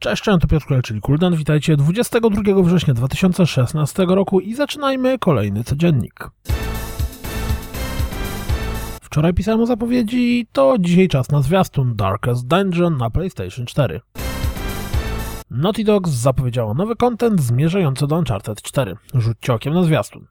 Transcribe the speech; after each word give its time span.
Cześć, 0.00 0.22
cześć, 0.22 0.40
to 0.40 0.48
Piotr 0.48 0.66
Kulek, 0.66 0.82
czyli 0.84 1.00
Kuldan. 1.00 1.36
Witajcie 1.36 1.76
22 1.76 2.62
września 2.62 2.94
2016 2.94 4.06
roku 4.08 4.40
i 4.40 4.54
zaczynajmy 4.54 5.18
kolejny 5.18 5.64
codziennik. 5.64 6.30
Wczoraj 9.02 9.34
pisałem 9.34 9.60
o 9.60 9.66
zapowiedzi, 9.66 10.46
to 10.52 10.76
dzisiaj 10.78 11.08
czas 11.08 11.30
na 11.30 11.42
zwiastun 11.42 11.96
Darkest 11.96 12.46
Dungeon 12.46 12.96
na 12.96 13.10
PlayStation 13.10 13.66
4. 13.66 14.00
Naughty 15.50 15.84
Dog 15.84 16.08
zapowiedziało 16.08 16.74
nowy 16.74 16.96
content 16.96 17.40
zmierzający 17.40 18.06
do 18.06 18.18
Uncharted 18.18 18.62
4. 18.62 18.96
Rzućcie 19.14 19.54
okiem 19.54 19.74
na 19.74 19.82
zwiastun. 19.82 20.26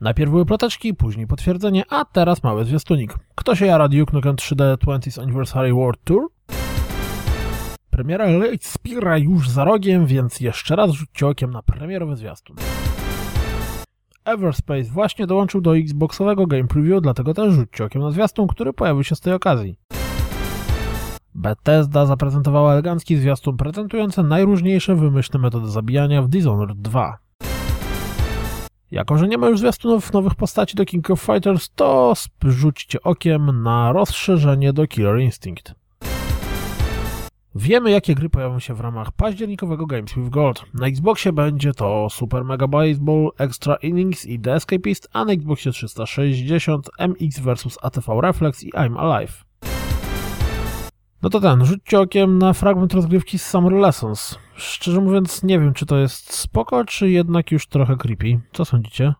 Najpierw 0.00 0.30
były 0.30 0.46
ploteczki, 0.46 0.94
później 0.94 1.26
potwierdzenie, 1.26 1.84
a 1.90 2.04
teraz 2.04 2.42
mały 2.42 2.64
zwiastunik. 2.64 3.14
Kto 3.34 3.54
się 3.54 3.66
jara 3.66 3.88
Duke 3.88 4.12
Nukem 4.12 4.36
3D 4.36 4.76
20th 4.76 5.22
Anniversary 5.22 5.72
World 5.74 6.00
Tour? 6.04 6.28
Premiera 7.92 8.26
Spira 8.60 9.18
już 9.18 9.50
za 9.50 9.64
rogiem, 9.64 10.06
więc 10.06 10.40
jeszcze 10.40 10.76
raz 10.76 10.90
rzućcie 10.90 11.26
okiem 11.26 11.50
na 11.50 11.62
premierowy 11.62 12.16
zwiastun. 12.16 12.56
Everspace 14.24 14.84
właśnie 14.84 15.26
dołączył 15.26 15.60
do 15.60 15.76
Xboxowego 15.76 16.46
Game 16.46 16.64
Preview, 16.64 17.02
dlatego 17.02 17.34
też 17.34 17.54
rzućcie 17.54 17.84
okiem 17.84 18.02
na 18.02 18.10
zwiastun, 18.10 18.46
który 18.46 18.72
pojawił 18.72 19.04
się 19.04 19.14
z 19.14 19.20
tej 19.20 19.32
okazji. 19.32 19.78
Bethesda 21.34 22.06
zaprezentowała 22.06 22.72
elegancki 22.72 23.16
zwiastun 23.16 23.56
prezentujący 23.56 24.22
najróżniejsze 24.22 24.94
wymyślne 24.94 25.40
metody 25.40 25.68
zabijania 25.68 26.22
w 26.22 26.28
Dishonored 26.28 26.80
2. 26.80 27.18
Jako, 28.90 29.18
że 29.18 29.28
nie 29.28 29.38
ma 29.38 29.48
już 29.48 29.60
zwiastunów 29.60 30.12
nowych 30.12 30.34
postaci 30.34 30.76
do 30.76 30.84
King 30.84 31.10
of 31.10 31.20
Fighters, 31.20 31.70
to 31.74 32.14
rzućcie 32.44 33.02
okiem 33.02 33.62
na 33.62 33.92
rozszerzenie 33.92 34.72
do 34.72 34.86
Killer 34.86 35.20
Instinct. 35.20 35.81
Wiemy, 37.54 37.90
jakie 37.90 38.14
gry 38.14 38.28
pojawią 38.28 38.58
się 38.58 38.74
w 38.74 38.80
ramach 38.80 39.12
październikowego 39.12 39.86
Games 39.86 40.14
with 40.14 40.28
Gold. 40.28 40.64
Na 40.74 40.86
Xboxie 40.86 41.32
będzie 41.32 41.74
to 41.74 42.10
Super 42.10 42.44
Mega 42.44 42.68
Baseball, 42.68 43.30
Extra 43.38 43.74
Innings 43.74 44.26
i 44.26 44.40
The 44.40 44.54
Escapist, 44.54 45.08
a 45.12 45.24
na 45.24 45.32
Xboxie 45.32 45.72
360 45.72 46.90
MX 46.98 47.38
vs 47.38 47.78
ATV 47.82 48.20
Reflex 48.20 48.62
i 48.62 48.72
I'm 48.72 48.98
Alive. 48.98 49.44
No 51.22 51.30
to 51.30 51.40
ten, 51.40 51.64
rzućcie 51.64 52.00
okiem 52.00 52.38
na 52.38 52.52
fragment 52.52 52.94
rozgrywki 52.94 53.38
z 53.38 53.46
Summer 53.46 53.72
Lessons. 53.72 54.38
Szczerze 54.54 55.00
mówiąc, 55.00 55.42
nie 55.42 55.58
wiem, 55.58 55.74
czy 55.74 55.86
to 55.86 55.96
jest 55.96 56.34
spoko, 56.34 56.84
czy 56.84 57.10
jednak 57.10 57.52
już 57.52 57.66
trochę 57.66 57.96
creepy. 57.96 58.40
Co 58.52 58.64
sądzicie? 58.64 59.14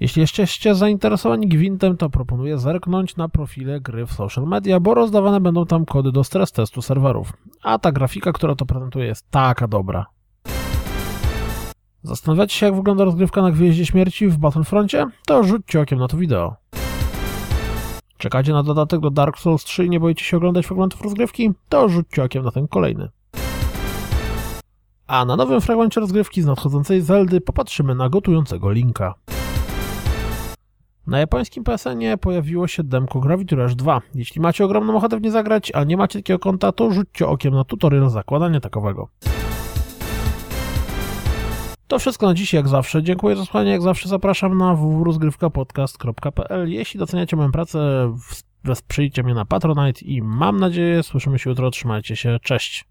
Jeśli 0.00 0.20
jesteście 0.20 0.74
zainteresowani 0.74 1.48
Gwintem, 1.48 1.96
to 1.96 2.10
proponuję 2.10 2.58
zerknąć 2.58 3.16
na 3.16 3.28
profile 3.28 3.80
gry 3.80 4.06
w 4.06 4.12
social 4.12 4.46
media, 4.46 4.80
bo 4.80 4.94
rozdawane 4.94 5.40
będą 5.40 5.66
tam 5.66 5.84
kody 5.84 6.12
do 6.12 6.24
stres 6.24 6.52
testu 6.52 6.82
serwerów. 6.82 7.32
A 7.62 7.78
ta 7.78 7.92
grafika, 7.92 8.32
która 8.32 8.54
to 8.54 8.66
prezentuje, 8.66 9.06
jest 9.06 9.30
taka 9.30 9.68
dobra. 9.68 10.06
Zastanawiacie 12.02 12.56
się, 12.56 12.66
jak 12.66 12.74
wygląda 12.74 13.04
rozgrywka 13.04 13.42
na 13.42 13.50
Gwieździe 13.50 13.86
Śmierci 13.86 14.28
w 14.28 14.38
Battlefroncie? 14.38 15.06
To 15.26 15.44
rzućcie 15.44 15.80
okiem 15.80 15.98
na 15.98 16.08
to 16.08 16.16
wideo. 16.16 16.56
Czekacie 18.18 18.52
na 18.52 18.62
dodatek 18.62 19.00
do 19.00 19.10
Dark 19.10 19.38
Souls 19.38 19.64
3 19.64 19.84
i 19.84 19.90
nie 19.90 20.00
boicie 20.00 20.24
się 20.24 20.36
oglądać 20.36 20.66
fragmentów 20.66 21.02
rozgrywki? 21.02 21.50
To 21.68 21.88
rzućcie 21.88 22.22
okiem 22.22 22.44
na 22.44 22.50
ten 22.50 22.68
kolejny. 22.68 23.08
A 25.06 25.24
na 25.24 25.36
nowym 25.36 25.60
fragmencie 25.60 26.00
rozgrywki 26.00 26.42
z 26.42 26.46
nadchodzącej 26.46 27.00
Zeldy 27.00 27.40
popatrzymy 27.40 27.94
na 27.94 28.08
gotującego 28.08 28.70
Linka. 28.70 29.14
Na 31.10 31.18
japońskim 31.18 31.64
PSN-ie 31.64 32.16
pojawiło 32.16 32.68
się 32.68 32.84
demko 32.84 33.20
Gravity 33.20 33.56
Rush 33.56 33.74
2. 33.74 34.00
Jeśli 34.14 34.40
macie 34.40 34.64
ogromną 34.64 34.96
ochotę 34.96 35.16
w 35.16 35.22
nie 35.22 35.30
zagrać, 35.30 35.72
a 35.74 35.84
nie 35.84 35.96
macie 35.96 36.18
takiego 36.18 36.38
konta, 36.38 36.72
to 36.72 36.90
rzućcie 36.90 37.26
okiem 37.26 37.54
na 37.54 37.64
tutorial 37.64 38.10
zakładania 38.10 38.60
takowego. 38.60 39.08
To 41.86 41.98
wszystko 41.98 42.26
na 42.26 42.34
dziś, 42.34 42.52
jak 42.52 42.68
zawsze. 42.68 43.02
Dziękuję 43.02 43.36
za 43.36 43.44
słuchanie, 43.44 43.70
jak 43.70 43.82
zawsze 43.82 44.08
zapraszam 44.08 44.58
na 44.58 44.74
www.rozgrywkapodcast.pl 44.74 46.68
Jeśli 46.68 46.98
doceniacie 47.00 47.36
moją 47.36 47.52
pracę, 47.52 48.12
wesprzyjcie 48.64 49.22
mnie 49.22 49.34
na 49.34 49.44
Patronite 49.44 50.00
i 50.04 50.22
mam 50.22 50.60
nadzieję, 50.60 51.02
słyszymy 51.02 51.38
się 51.38 51.50
jutro, 51.50 51.70
trzymajcie 51.70 52.16
się, 52.16 52.38
cześć! 52.42 52.89